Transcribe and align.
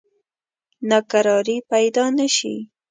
ناکراری 0.89 1.57
پیدا 1.71 2.05
نه 2.17 2.27
شي. 2.35 2.55